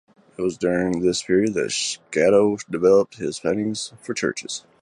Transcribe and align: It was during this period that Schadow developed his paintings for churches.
It 0.35 0.41
was 0.41 0.57
during 0.57 1.01
this 1.03 1.21
period 1.21 1.53
that 1.53 1.69
Schadow 1.69 2.57
developed 2.67 3.17
his 3.17 3.39
paintings 3.39 3.93
for 4.01 4.15
churches. 4.15 4.65